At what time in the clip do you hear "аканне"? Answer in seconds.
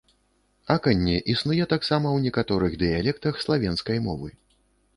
0.75-1.17